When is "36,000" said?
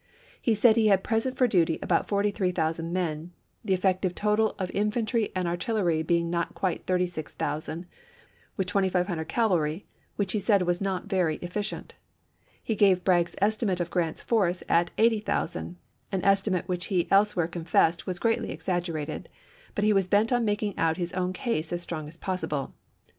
6.87-7.85